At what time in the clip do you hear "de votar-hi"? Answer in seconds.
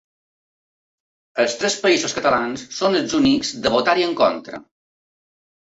3.67-4.11